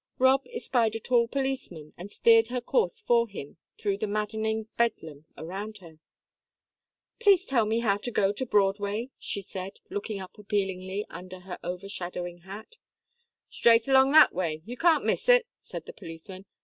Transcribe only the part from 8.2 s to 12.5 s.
to Broadway?" she said, looking up appealingly under her over shadowing